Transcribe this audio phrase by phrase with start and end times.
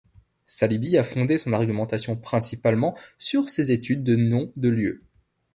[0.47, 5.01] Salibi a fondé son argumentation principalement sur ses études de noms de lieux.